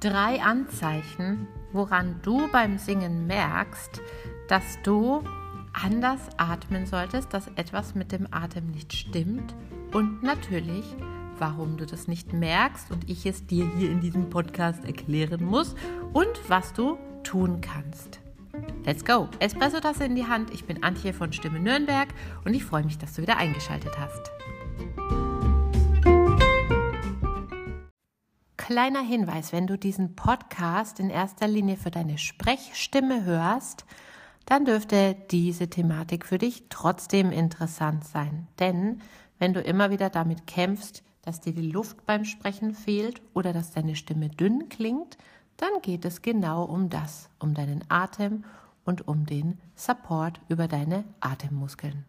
[0.00, 4.00] drei Anzeichen, woran du beim Singen merkst,
[4.48, 5.22] dass du
[5.72, 9.54] anders atmen solltest, dass etwas mit dem Atem nicht stimmt
[9.92, 10.84] und natürlich,
[11.38, 15.74] warum du das nicht merkst und ich es dir hier in diesem Podcast erklären muss
[16.12, 18.20] und was du tun kannst.
[18.84, 19.28] Let's go!
[19.38, 20.52] Espresso-Tasse in die Hand.
[20.52, 22.08] Ich bin Antje von Stimme Nürnberg
[22.44, 24.32] und ich freue mich, dass du wieder eingeschaltet hast.
[28.68, 33.86] Kleiner Hinweis, wenn du diesen Podcast in erster Linie für deine Sprechstimme hörst,
[34.44, 38.46] dann dürfte diese Thematik für dich trotzdem interessant sein.
[38.58, 39.00] Denn
[39.38, 43.72] wenn du immer wieder damit kämpfst, dass dir die Luft beim Sprechen fehlt oder dass
[43.72, 45.16] deine Stimme dünn klingt,
[45.56, 48.44] dann geht es genau um das, um deinen Atem
[48.84, 52.04] und um den Support über deine Atemmuskeln.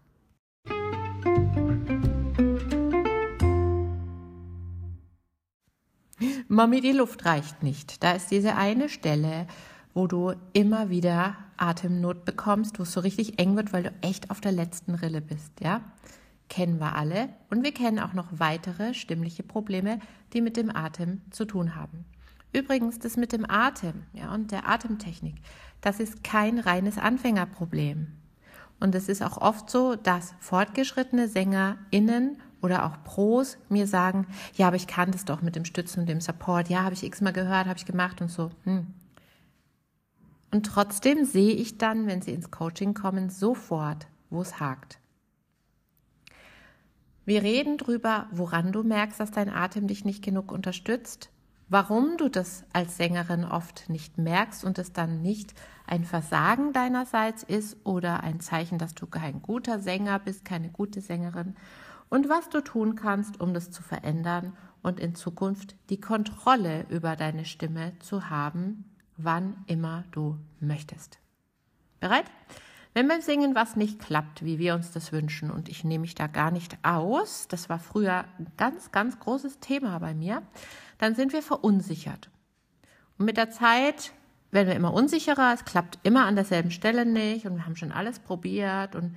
[6.52, 8.02] Mami, die Luft reicht nicht.
[8.02, 9.46] Da ist diese eine Stelle,
[9.94, 14.32] wo du immer wieder Atemnot bekommst, wo es so richtig eng wird, weil du echt
[14.32, 15.82] auf der letzten Rille bist, ja?
[16.50, 17.30] Kennen wir alle.
[17.52, 20.00] Und wir kennen auch noch weitere stimmliche Probleme,
[20.34, 22.06] die mit dem Atem zu tun haben.
[22.52, 25.36] Übrigens, das mit dem Atem ja, und der Atemtechnik,
[25.82, 28.08] das ist kein reines Anfängerproblem.
[28.80, 34.68] Und es ist auch oft so, dass fortgeschrittene SängerInnen oder auch Pros mir sagen, ja,
[34.68, 36.70] aber ich kann das doch mit dem Stützen und dem Support.
[36.70, 38.52] Ja, habe ich x-mal gehört, habe ich gemacht und so.
[38.64, 38.88] Hm.
[40.52, 45.00] Und trotzdem sehe ich dann, wenn sie ins Coaching kommen, sofort, wo es hakt.
[47.26, 51.30] Wir reden drüber, woran du merkst, dass dein Atem dich nicht genug unterstützt
[51.72, 55.54] Warum du das als Sängerin oft nicht merkst und es dann nicht
[55.86, 61.00] ein Versagen deinerseits ist oder ein Zeichen, dass du kein guter Sänger bist, keine gute
[61.00, 61.56] Sängerin
[62.10, 67.16] und was du tun kannst, um das zu verändern und in Zukunft die Kontrolle über
[67.16, 68.86] deine Stimme zu haben,
[69.18, 71.20] wann immer du möchtest.
[72.00, 72.26] Bereit?
[72.94, 76.16] Wenn beim Singen was nicht klappt, wie wir uns das wünschen, und ich nehme mich
[76.16, 80.42] da gar nicht aus, das war früher ein ganz, ganz großes Thema bei mir,
[80.98, 82.32] dann sind wir verunsichert.
[83.18, 84.14] Und mit der Zeit
[84.50, 87.92] werden wir immer unsicherer, es klappt immer an derselben Stelle nicht und wir haben schon
[87.92, 89.16] alles probiert und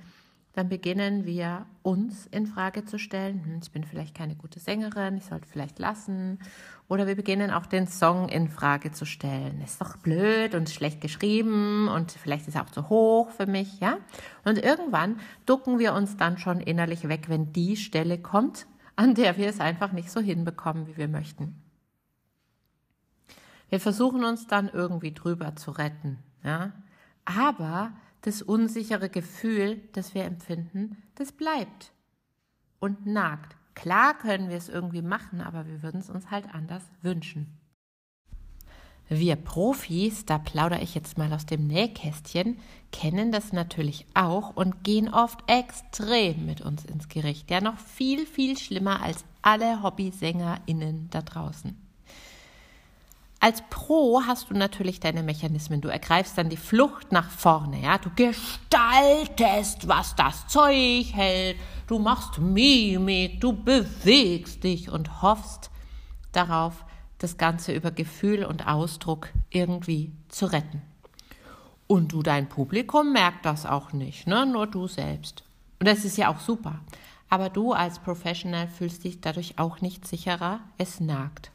[0.53, 5.17] dann beginnen wir uns in Frage zu stellen, hm, ich bin vielleicht keine gute Sängerin,
[5.17, 6.39] ich sollte vielleicht lassen.
[6.87, 9.61] Oder wir beginnen auch den Song in Frage zu stellen.
[9.61, 13.79] Ist doch blöd und schlecht geschrieben und vielleicht ist er auch zu hoch für mich,
[13.79, 13.97] ja?
[14.45, 19.37] Und irgendwann ducken wir uns dann schon innerlich weg, wenn die Stelle kommt, an der
[19.37, 21.59] wir es einfach nicht so hinbekommen, wie wir möchten.
[23.69, 26.73] Wir versuchen uns dann irgendwie drüber zu retten, ja?
[27.25, 27.91] Aber
[28.23, 31.91] das unsichere Gefühl, das wir empfinden, das bleibt
[32.79, 33.55] und nagt.
[33.75, 37.59] Klar können wir es irgendwie machen, aber wir würden es uns halt anders wünschen.
[39.09, 42.57] Wir Profis, da plaudere ich jetzt mal aus dem Nähkästchen,
[42.91, 47.51] kennen das natürlich auch und gehen oft extrem mit uns ins Gericht.
[47.51, 51.75] Ja, noch viel, viel schlimmer als alle HobbysängerInnen da draußen.
[53.43, 55.81] Als Pro hast du natürlich deine Mechanismen.
[55.81, 57.97] Du ergreifst dann die Flucht nach vorne, ja.
[57.97, 61.57] Du gestaltest, was das Zeug hält.
[61.87, 65.71] Du machst Mimik, du bewegst dich und hoffst
[66.31, 66.85] darauf,
[67.17, 70.81] das Ganze über Gefühl und Ausdruck irgendwie zu retten.
[71.85, 74.45] Und du, dein Publikum, merkt das auch nicht, ne?
[74.45, 75.43] Nur du selbst.
[75.81, 76.79] Und das ist ja auch super.
[77.29, 80.61] Aber du als Professional fühlst dich dadurch auch nicht sicherer.
[80.77, 81.52] Es nagt.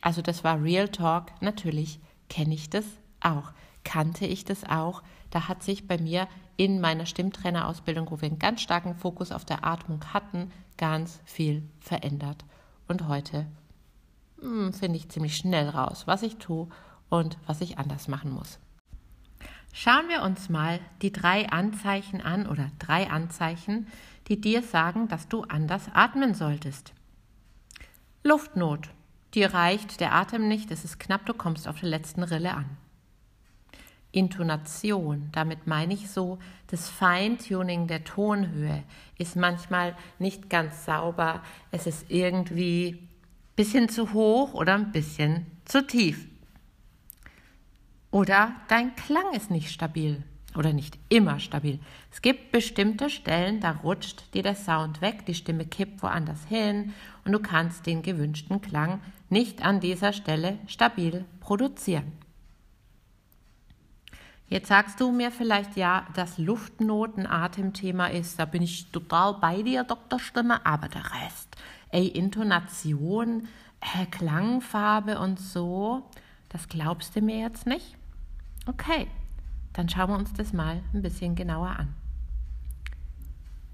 [0.00, 1.26] Also das war Real Talk.
[1.40, 2.84] Natürlich kenne ich das
[3.20, 3.52] auch.
[3.84, 5.02] Kannte ich das auch.
[5.30, 9.44] Da hat sich bei mir in meiner Stimmtrainerausbildung, wo wir einen ganz starken Fokus auf
[9.44, 12.44] der Atmung hatten, ganz viel verändert.
[12.86, 13.46] Und heute
[14.40, 16.68] hm, finde ich ziemlich schnell raus, was ich tue
[17.08, 18.58] und was ich anders machen muss.
[19.72, 23.86] Schauen wir uns mal die drei Anzeichen an oder drei Anzeichen,
[24.28, 26.92] die dir sagen, dass du anders atmen solltest.
[28.24, 28.90] Luftnot.
[29.34, 32.66] Dir reicht der Atem nicht, es ist knapp, du kommst auf der letzten Rille an.
[34.10, 36.38] Intonation, damit meine ich so,
[36.68, 38.82] das Feintuning der Tonhöhe
[39.18, 43.08] ist manchmal nicht ganz sauber, es ist irgendwie ein
[43.54, 46.26] bisschen zu hoch oder ein bisschen zu tief.
[48.10, 50.24] Oder dein Klang ist nicht stabil
[50.58, 51.78] oder nicht immer stabil.
[52.10, 56.94] Es gibt bestimmte Stellen, da rutscht dir der Sound weg, die Stimme kippt woanders hin
[57.24, 59.00] und du kannst den gewünschten Klang
[59.30, 62.12] nicht an dieser Stelle stabil produzieren.
[64.48, 69.62] Jetzt sagst du mir vielleicht, ja, dass Luftnoten Atemthema ist, da bin ich total bei
[69.62, 70.18] dir, Dr.
[70.18, 71.54] Stimme, aber der Rest,
[71.90, 73.46] ey, Intonation,
[73.80, 76.02] äh, Klangfarbe und so,
[76.48, 77.94] das glaubst du mir jetzt nicht?
[78.66, 79.06] Okay,
[79.78, 81.94] dann schauen wir uns das mal ein bisschen genauer an.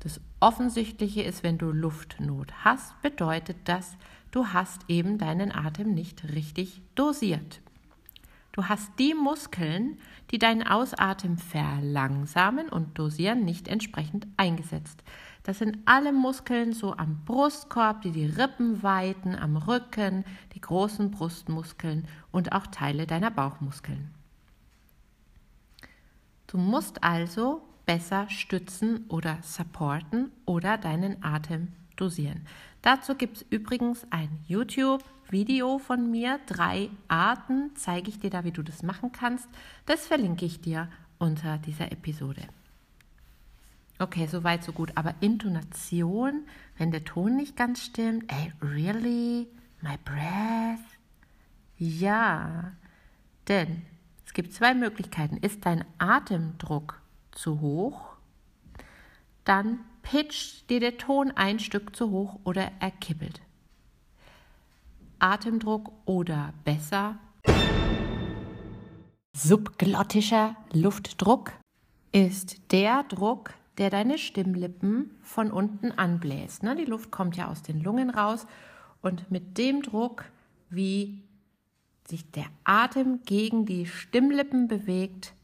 [0.01, 3.97] Das Offensichtliche ist, wenn du Luftnot hast, bedeutet das,
[4.31, 7.62] du hast eben deinen Atem nicht richtig dosiert.
[8.53, 9.97] Du hast die Muskeln,
[10.31, 15.03] die deinen Ausatmen verlangsamen und dosieren, nicht entsprechend eingesetzt.
[15.43, 21.11] Das sind alle Muskeln so am Brustkorb, die die Rippen weiten, am Rücken, die großen
[21.11, 24.11] Brustmuskeln und auch Teile deiner Bauchmuskeln.
[26.55, 32.47] Du musst also besser stützen oder supporten oder deinen Atem dosieren.
[32.81, 36.39] Dazu gibt es übrigens ein YouTube-Video von mir.
[36.47, 39.49] Drei Arten zeige ich dir da, wie du das machen kannst.
[39.87, 42.43] Das verlinke ich dir unter dieser Episode.
[43.99, 44.93] Okay, so weit, so gut.
[44.95, 46.45] Aber Intonation,
[46.79, 49.49] wenn der Ton nicht ganz stimmt, ey, really?
[49.81, 50.87] My breath?
[51.79, 52.75] Ja,
[53.49, 53.83] denn
[54.26, 55.37] es gibt zwei Möglichkeiten.
[55.37, 57.00] Ist dein Atemdruck
[57.32, 58.17] zu hoch,
[59.44, 63.41] dann pitcht dir der Ton ein Stück zu hoch oder er kippelt.
[65.19, 67.19] Atemdruck oder besser
[69.37, 71.53] subglottischer Luftdruck
[72.12, 76.62] ist der Druck, der deine Stimmlippen von unten anbläst.
[76.62, 76.77] Ne?
[76.77, 78.47] Die Luft kommt ja aus den Lungen raus
[79.03, 80.25] und mit dem Druck,
[80.70, 81.20] wie
[82.06, 85.35] sich der Atem gegen die Stimmlippen bewegt,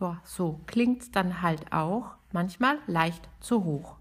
[0.00, 3.96] ja, so klingt es dann halt auch manchmal leicht zu hoch.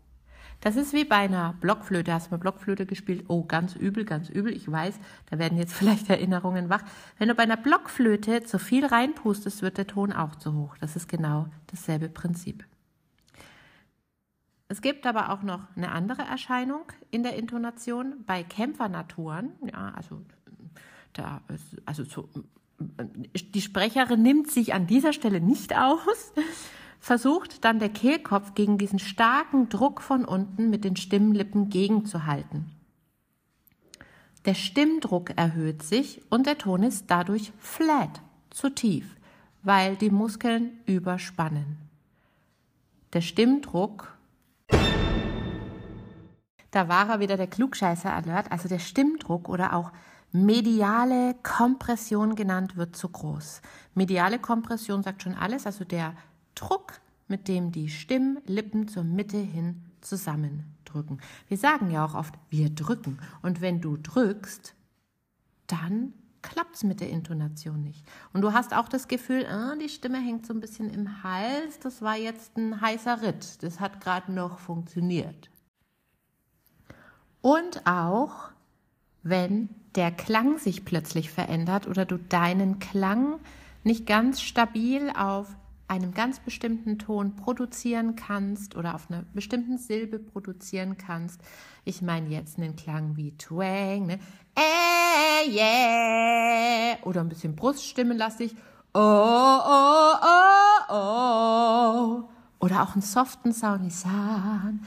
[0.62, 2.13] Das ist wie bei einer Blockflöte.
[2.13, 3.25] Hast du mal Blockflöte gespielt?
[3.28, 4.56] Oh, ganz übel, ganz übel.
[4.56, 5.00] Ich weiß,
[5.30, 6.83] da werden jetzt vielleicht Erinnerungen wach.
[7.18, 10.78] Wenn du bei einer Blockflöte zu viel reinpustest, wird der Ton auch zu hoch.
[10.80, 12.63] Das ist genau dasselbe Prinzip.
[14.68, 19.51] Es gibt aber auch noch eine andere Erscheinung in der Intonation bei Kämpfernaturen.
[19.69, 20.22] Ja, also
[21.13, 21.42] da
[21.86, 22.30] also so,
[22.80, 26.34] die Sprecherin nimmt sich an dieser Stelle nicht aus,
[27.00, 32.72] versucht dann der Kehlkopf gegen diesen starken Druck von unten mit den Stimmlippen gegenzuhalten.
[34.46, 39.16] Der Stimmdruck erhöht sich und der Ton ist dadurch flat, zu tief,
[39.62, 41.78] weil die Muskeln überspannen.
[43.14, 44.18] Der Stimmdruck
[46.72, 49.92] da war er wieder der Klugscheißer-Alert, also der Stimmdruck oder auch
[50.31, 53.62] mediale Kompression genannt wird zu groß.
[53.95, 56.16] Mediale Kompression sagt schon alles, also der
[56.56, 61.22] Druck, mit dem die Stimmlippen zur Mitte hin zusammendrücken.
[61.48, 63.19] Wir sagen ja auch oft, wir drücken.
[63.42, 64.75] Und wenn du drückst,
[65.68, 68.04] dann klappt es mit der Intonation nicht.
[68.33, 71.80] Und du hast auch das Gefühl, ah, die Stimme hängt so ein bisschen im Hals,
[71.80, 75.50] das war jetzt ein heißer Ritt, das hat gerade noch funktioniert.
[77.42, 78.51] Und auch,
[79.24, 83.40] wenn der Klang sich plötzlich verändert oder du deinen Klang
[83.84, 85.48] nicht ganz stabil auf
[85.88, 91.42] einem ganz bestimmten Ton produzieren kannst oder auf einer bestimmten Silbe produzieren kannst.
[91.84, 94.20] Ich meine jetzt einen Klang wie Twang, ne?
[94.56, 96.98] Äh, yeah.
[97.04, 98.56] Oder ein bisschen Bruststimme lastig.
[98.94, 102.30] Oh, oh, oh, oh.
[102.60, 104.80] Oder auch einen soften Sound wie Sun.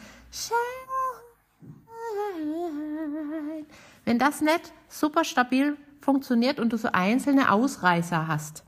[4.05, 8.65] Wenn das nicht super stabil funktioniert und du so einzelne Ausreißer hast,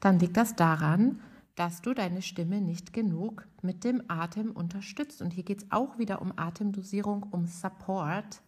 [0.00, 1.20] dann liegt das daran,
[1.56, 5.22] dass du deine Stimme nicht genug mit dem Atem unterstützt.
[5.22, 8.42] Und hier geht es auch wieder um Atemdosierung, um Support,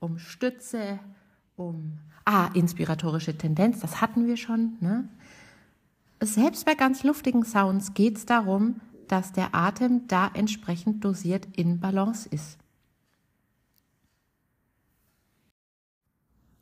[0.00, 0.98] um Stütze,
[1.56, 4.76] um ah, inspiratorische Tendenz, das hatten wir schon.
[4.80, 5.08] Ne?
[6.20, 11.80] Selbst bei ganz luftigen Sounds geht es darum, dass der Atem da entsprechend dosiert in
[11.80, 12.58] Balance ist.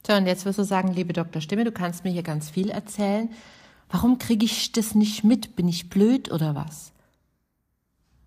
[0.06, 1.42] So, und jetzt wirst du sagen, liebe Dr.
[1.42, 3.28] Stimme, du kannst mir hier ganz viel erzählen.
[3.90, 5.56] Warum kriege ich das nicht mit?
[5.56, 6.92] Bin ich blöd oder was?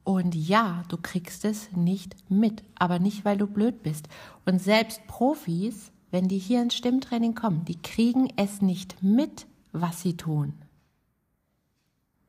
[0.04, 4.10] Und ja, du kriegst es nicht mit, aber nicht, weil du blöd bist.
[4.46, 10.02] Und selbst Profis, wenn die hier ins Stimmtraining kommen, die kriegen es nicht mit, was
[10.02, 10.54] sie tun.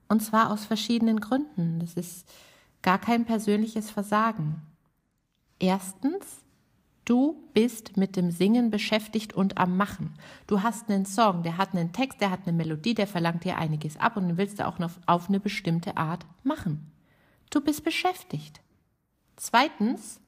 [0.07, 1.81] Und zwar aus verschiedenen Gründen.
[1.81, 2.29] Das ist
[2.83, 4.63] gar kein persönliches Versagen.
[5.59, 6.45] Erstens,
[7.11, 10.15] Du bist mit dem Singen beschäftigt und am Machen.
[10.47, 13.59] Du hast einen Song, der hat einen Text, der hat eine Melodie, der verlangt dir
[13.59, 16.93] einiges ab und den willst du auch noch auf eine bestimmte Art machen.
[17.51, 18.61] Du bist beschäftigt.
[19.35, 20.21] Zweitens,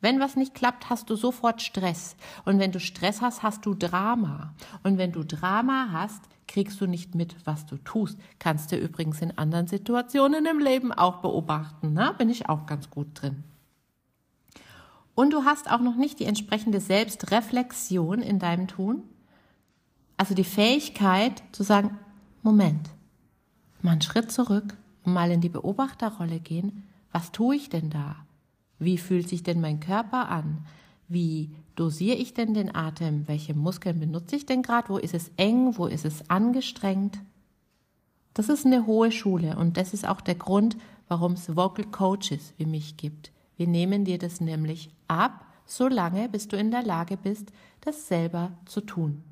[0.00, 2.16] wenn was nicht klappt, hast du sofort Stress.
[2.46, 4.54] Und wenn du Stress hast, hast du Drama.
[4.84, 8.18] Und wenn du Drama hast, kriegst du nicht mit, was du tust.
[8.38, 11.92] Kannst du übrigens in anderen Situationen im Leben auch beobachten.
[11.92, 12.14] Ne?
[12.16, 13.44] Bin ich auch ganz gut drin.
[15.14, 19.02] Und du hast auch noch nicht die entsprechende Selbstreflexion in deinem Tun.
[20.16, 21.98] Also die Fähigkeit zu sagen,
[22.42, 22.90] Moment,
[23.82, 26.84] mal einen Schritt zurück und mal in die Beobachterrolle gehen.
[27.10, 28.16] Was tue ich denn da?
[28.78, 30.66] Wie fühlt sich denn mein Körper an?
[31.08, 33.28] Wie dosiere ich denn den Atem?
[33.28, 34.88] Welche Muskeln benutze ich denn gerade?
[34.88, 35.76] Wo ist es eng?
[35.76, 37.20] Wo ist es angestrengt?
[38.34, 40.76] Das ist eine hohe Schule und das ist auch der Grund,
[41.08, 43.31] warum es Vocal Coaches wie mich gibt.
[43.56, 48.52] Wir nehmen dir das nämlich ab, solange bis du in der Lage bist, das selber
[48.66, 49.22] zu tun.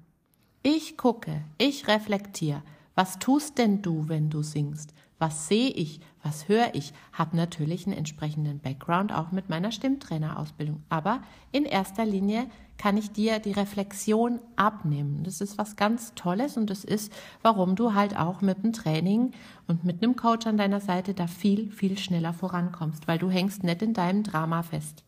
[0.63, 2.63] Ich gucke, ich reflektiere.
[2.95, 4.93] Was tust denn du, wenn du singst?
[5.21, 6.01] Was sehe ich?
[6.23, 6.95] Was höre ich?
[7.13, 10.83] Hab natürlich einen entsprechenden Background auch mit meiner Stimmtrainerausbildung.
[10.89, 11.21] Aber
[11.53, 12.47] in erster Linie
[12.79, 15.23] kann ich dir die Reflexion abnehmen.
[15.23, 17.13] Das ist was ganz Tolles und das ist,
[17.43, 19.33] warum du halt auch mit dem Training
[19.67, 23.63] und mit einem Coach an deiner Seite da viel, viel schneller vorankommst, weil du hängst
[23.63, 25.05] nicht in deinem Drama fest.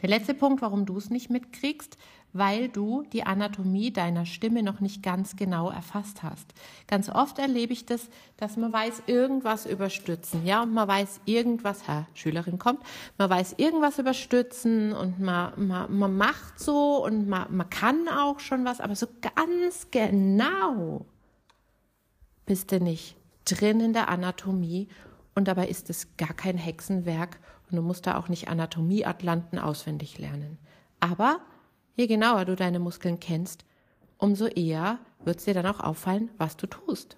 [0.00, 1.98] Der letzte Punkt, warum du es nicht mitkriegst,
[2.34, 6.52] weil du die Anatomie deiner Stimme noch nicht ganz genau erfasst hast.
[6.88, 11.20] Ganz oft erlebe ich das, dass man weiß irgendwas über Stützen, ja, und man weiß
[11.24, 12.80] irgendwas, Herr Schülerin kommt,
[13.18, 18.08] man weiß irgendwas über Stützen und man, man, man macht so und man, man kann
[18.08, 21.06] auch schon was, aber so ganz genau
[22.46, 24.88] bist du nicht drin in der Anatomie
[25.36, 27.38] und dabei ist es gar kein Hexenwerk
[27.70, 30.58] und du musst da auch nicht Anatomie-Atlanten auswendig lernen.
[30.98, 31.40] Aber
[31.94, 33.64] je genauer du deine Muskeln kennst,
[34.18, 37.16] umso eher wird es dir dann auch auffallen, was du tust.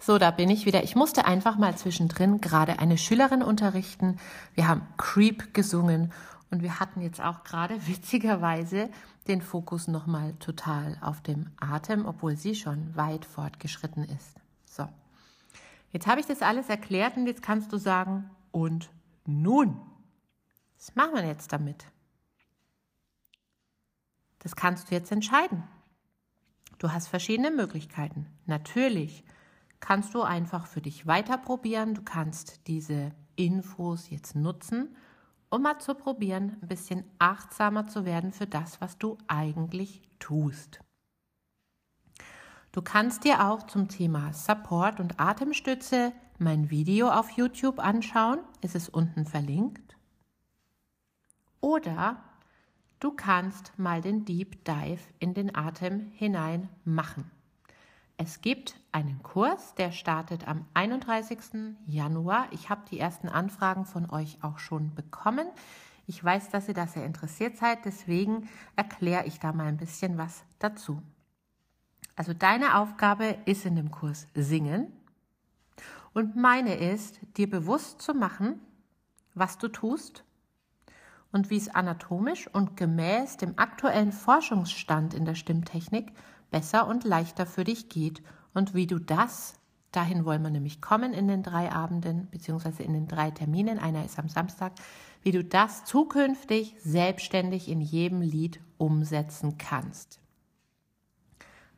[0.00, 0.84] So, da bin ich wieder.
[0.84, 4.18] Ich musste einfach mal zwischendrin gerade eine Schülerin unterrichten.
[4.54, 6.12] Wir haben Creep gesungen
[6.50, 8.88] und wir hatten jetzt auch gerade witzigerweise
[9.26, 14.36] den Fokus nochmal total auf dem Atem, obwohl sie schon weit fortgeschritten ist.
[14.64, 14.88] So,
[15.92, 18.88] jetzt habe ich das alles erklärt und jetzt kannst du sagen, und
[19.26, 19.78] nun?
[20.78, 21.84] Was machen wir jetzt damit?
[24.38, 25.64] Das kannst du jetzt entscheiden.
[26.78, 28.26] Du hast verschiedene Möglichkeiten.
[28.46, 29.24] Natürlich
[29.80, 31.94] kannst du einfach für dich weiter probieren.
[31.94, 34.96] Du kannst diese Infos jetzt nutzen,
[35.50, 40.80] um mal zu probieren, ein bisschen achtsamer zu werden für das, was du eigentlich tust.
[42.70, 48.38] Du kannst dir auch zum Thema Support und Atemstütze mein Video auf YouTube anschauen.
[48.60, 49.97] Es ist unten verlinkt.
[51.60, 52.22] Oder
[53.00, 57.30] du kannst mal den Deep Dive in den Atem hinein machen.
[58.16, 61.76] Es gibt einen Kurs, der startet am 31.
[61.86, 62.48] Januar.
[62.50, 65.46] Ich habe die ersten Anfragen von euch auch schon bekommen.
[66.06, 70.18] Ich weiß, dass ihr da sehr interessiert seid, deswegen erkläre ich da mal ein bisschen
[70.18, 71.02] was dazu.
[72.16, 74.92] Also deine Aufgabe ist in dem Kurs singen
[76.12, 78.58] und meine ist, dir bewusst zu machen,
[79.34, 80.24] was du tust
[81.32, 86.12] und wie es anatomisch und gemäß dem aktuellen Forschungsstand in der Stimmtechnik
[86.50, 88.22] besser und leichter für dich geht.
[88.54, 89.54] Und wie du das,
[89.92, 94.04] dahin wollen wir nämlich kommen in den drei Abenden beziehungsweise in den drei Terminen, einer
[94.04, 94.72] ist am Samstag,
[95.22, 100.20] wie du das zukünftig selbstständig in jedem Lied umsetzen kannst.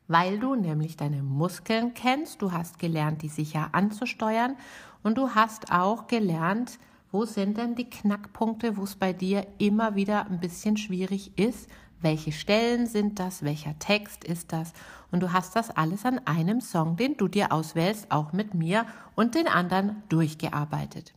[0.07, 4.57] Weil du nämlich deine Muskeln kennst, du hast gelernt, die sicher anzusteuern.
[5.05, 6.81] Und du hast auch gelernt,
[7.13, 11.69] wo sind denn die Knackpunkte, wo es bei dir immer wieder ein bisschen schwierig ist?
[12.01, 13.43] Welche Stellen sind das?
[13.43, 14.73] Welcher Text ist das?
[15.11, 18.87] Und du hast das alles an einem Song, den du dir auswählst, auch mit mir
[19.17, 21.13] und den anderen durchgearbeitet.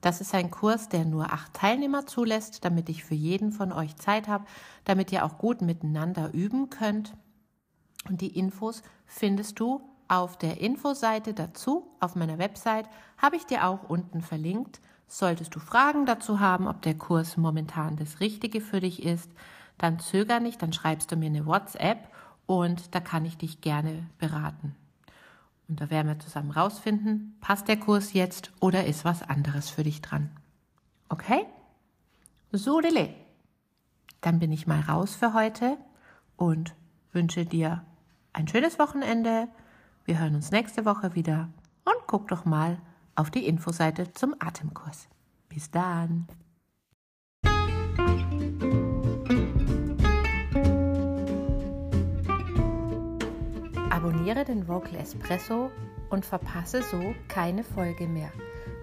[0.00, 3.96] Das ist ein Kurs, der nur acht Teilnehmer zulässt, damit ich für jeden von euch
[3.96, 4.44] Zeit habe,
[4.84, 7.14] damit ihr auch gut miteinander üben könnt.
[8.08, 13.66] Und die Infos findest du auf der Infoseite dazu, auf meiner Website, habe ich dir
[13.66, 14.80] auch unten verlinkt.
[15.08, 19.30] Solltest du Fragen dazu haben, ob der Kurs momentan das Richtige für dich ist,
[19.78, 22.08] dann zöger nicht, dann schreibst du mir eine WhatsApp
[22.46, 24.76] und da kann ich dich gerne beraten.
[25.66, 29.82] Und da werden wir zusammen rausfinden, passt der Kurs jetzt oder ist was anderes für
[29.82, 30.30] dich dran.
[31.08, 31.46] Okay?
[32.52, 33.14] So, Lille.
[34.20, 35.78] Dann bin ich mal raus für heute
[36.36, 36.74] und
[37.12, 37.84] wünsche dir
[38.32, 39.48] ein schönes Wochenende.
[40.04, 41.48] Wir hören uns nächste Woche wieder
[41.84, 42.78] und guck doch mal,
[43.18, 45.08] auf die Infoseite zum Atemkurs.
[45.48, 46.28] Bis dann!
[53.90, 55.72] Abonniere den Vocal Espresso
[56.10, 58.30] und verpasse so keine Folge mehr.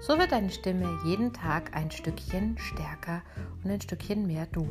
[0.01, 3.21] So wird deine Stimme jeden Tag ein Stückchen stärker
[3.63, 4.67] und ein Stückchen mehr du.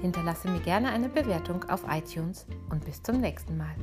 [0.00, 3.76] Hinterlasse mir gerne eine Bewertung auf iTunes und bis zum nächsten Mal.